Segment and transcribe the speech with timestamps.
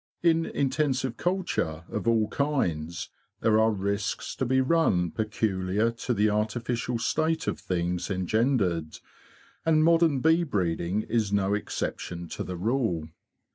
[0.23, 3.09] In intensive culture of all kinds
[3.41, 8.97] there are risks to be run peculiar to the artificial state of things engendered,
[9.63, 13.09] and modern bee breeding is no exception to the rule.